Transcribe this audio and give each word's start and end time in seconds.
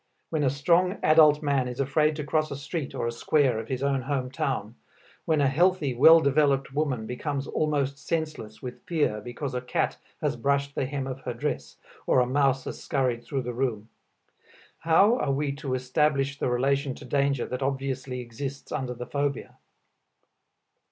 When 0.31 0.43
a 0.43 0.49
strong, 0.49 0.97
adult 1.03 1.43
man 1.43 1.67
is 1.67 1.79
afraid 1.79 2.15
to 2.15 2.23
cross 2.23 2.49
a 2.49 2.55
street 2.55 2.95
or 2.95 3.05
a 3.05 3.11
square 3.11 3.59
of 3.59 3.67
his 3.67 3.83
own 3.83 4.01
home 4.01 4.31
town, 4.31 4.73
when 5.25 5.41
a 5.41 5.47
healthy, 5.47 5.93
well 5.93 6.21
developed 6.21 6.73
woman 6.73 7.05
becomes 7.05 7.45
almost 7.45 7.99
senseless 8.03 8.63
with 8.63 8.81
fear 8.87 9.21
because 9.21 9.53
a 9.53 9.61
cat 9.61 9.97
has 10.19 10.35
brushed 10.35 10.73
the 10.73 10.87
hem 10.87 11.05
of 11.05 11.19
her 11.19 11.35
dress 11.35 11.77
or 12.07 12.19
a 12.19 12.25
mouse 12.25 12.63
has 12.63 12.81
scurried 12.83 13.23
through 13.23 13.43
the 13.43 13.53
room 13.53 13.89
how 14.79 15.19
are 15.19 15.31
we 15.31 15.51
to 15.51 15.75
establish 15.75 16.39
the 16.39 16.49
relation 16.49 16.95
to 16.95 17.05
danger 17.05 17.45
that 17.45 17.61
obviously 17.61 18.21
exists 18.21 18.71
under 18.71 18.95
the 18.95 19.05
phobia? 19.05 19.59